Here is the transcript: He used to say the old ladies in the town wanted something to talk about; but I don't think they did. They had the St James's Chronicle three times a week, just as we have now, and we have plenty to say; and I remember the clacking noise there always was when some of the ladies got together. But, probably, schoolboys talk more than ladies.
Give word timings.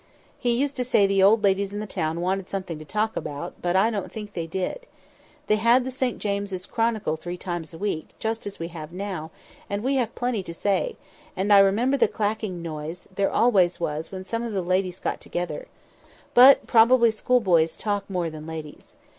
He 0.39 0.49
used 0.57 0.75
to 0.77 0.83
say 0.83 1.05
the 1.05 1.21
old 1.21 1.43
ladies 1.43 1.71
in 1.71 1.79
the 1.79 1.85
town 1.85 2.21
wanted 2.21 2.49
something 2.49 2.79
to 2.79 2.85
talk 2.85 3.15
about; 3.15 3.61
but 3.61 3.75
I 3.75 3.91
don't 3.91 4.11
think 4.11 4.33
they 4.33 4.47
did. 4.47 4.87
They 5.45 5.57
had 5.57 5.83
the 5.83 5.91
St 5.91 6.17
James's 6.17 6.65
Chronicle 6.65 7.17
three 7.17 7.37
times 7.37 7.71
a 7.71 7.77
week, 7.77 8.09
just 8.17 8.47
as 8.47 8.57
we 8.57 8.69
have 8.69 8.91
now, 8.91 9.29
and 9.69 9.83
we 9.83 9.97
have 9.97 10.15
plenty 10.15 10.41
to 10.41 10.55
say; 10.55 10.95
and 11.37 11.53
I 11.53 11.59
remember 11.59 11.97
the 11.97 12.07
clacking 12.07 12.63
noise 12.63 13.07
there 13.13 13.29
always 13.29 13.79
was 13.79 14.11
when 14.11 14.25
some 14.25 14.41
of 14.41 14.53
the 14.53 14.63
ladies 14.63 14.99
got 14.99 15.21
together. 15.21 15.67
But, 16.33 16.65
probably, 16.65 17.11
schoolboys 17.11 17.77
talk 17.77 18.09
more 18.09 18.31
than 18.31 18.47
ladies. 18.47 18.95